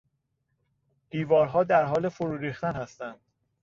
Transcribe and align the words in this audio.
دیوارها 1.09 1.63
در 1.63 1.85
حال 1.85 2.09
فرو 2.09 2.37
ریختن 2.37 2.73
هستند. 2.75 3.19